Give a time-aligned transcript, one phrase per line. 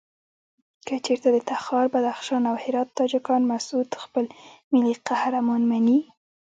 [0.87, 4.25] کچېرته د تخار، بدخشان او هرات تاجکان مسعود خپل
[4.73, 5.99] ملي قهرمان مني.